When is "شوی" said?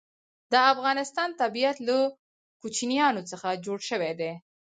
3.89-4.13